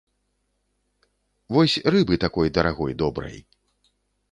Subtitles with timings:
[1.53, 3.37] Вось рыбы такой дарагой добрай.